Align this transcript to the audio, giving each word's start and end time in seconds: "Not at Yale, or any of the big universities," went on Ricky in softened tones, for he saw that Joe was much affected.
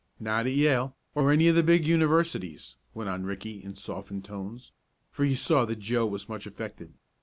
"Not 0.19 0.47
at 0.47 0.53
Yale, 0.53 0.95
or 1.13 1.31
any 1.31 1.47
of 1.47 1.55
the 1.55 1.61
big 1.61 1.85
universities," 1.85 2.75
went 2.95 3.07
on 3.07 3.23
Ricky 3.23 3.63
in 3.63 3.75
softened 3.75 4.25
tones, 4.25 4.71
for 5.11 5.25
he 5.25 5.35
saw 5.35 5.63
that 5.65 5.77
Joe 5.77 6.07
was 6.07 6.27
much 6.27 6.47
affected. 6.47 6.95